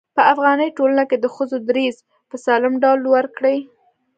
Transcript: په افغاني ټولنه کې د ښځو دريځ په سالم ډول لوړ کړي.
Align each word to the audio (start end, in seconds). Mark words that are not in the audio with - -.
په 0.15 0.21
افغاني 0.33 0.67
ټولنه 0.77 1.03
کې 1.09 1.17
د 1.19 1.25
ښځو 1.35 1.57
دريځ 1.69 1.95
په 2.29 2.35
سالم 2.45 2.73
ډول 2.83 2.97
لوړ 3.05 3.23
کړي. 3.37 3.57